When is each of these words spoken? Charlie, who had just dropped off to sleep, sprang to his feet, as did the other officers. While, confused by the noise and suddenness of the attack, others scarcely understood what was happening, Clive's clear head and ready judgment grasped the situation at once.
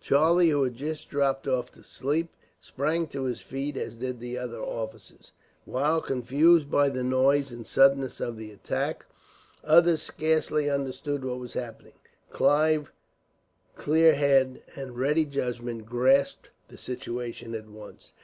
Charlie, 0.00 0.48
who 0.48 0.62
had 0.62 0.76
just 0.76 1.10
dropped 1.10 1.46
off 1.46 1.70
to 1.72 1.84
sleep, 1.84 2.30
sprang 2.58 3.06
to 3.08 3.24
his 3.24 3.42
feet, 3.42 3.76
as 3.76 3.96
did 3.96 4.18
the 4.18 4.38
other 4.38 4.62
officers. 4.62 5.32
While, 5.66 6.00
confused 6.00 6.70
by 6.70 6.88
the 6.88 7.04
noise 7.04 7.52
and 7.52 7.66
suddenness 7.66 8.18
of 8.18 8.38
the 8.38 8.50
attack, 8.50 9.04
others 9.62 10.00
scarcely 10.00 10.70
understood 10.70 11.22
what 11.22 11.38
was 11.38 11.52
happening, 11.52 11.98
Clive's 12.30 12.88
clear 13.76 14.14
head 14.14 14.62
and 14.74 14.96
ready 14.96 15.26
judgment 15.26 15.84
grasped 15.84 16.48
the 16.68 16.78
situation 16.78 17.54
at 17.54 17.66
once. 17.68 18.14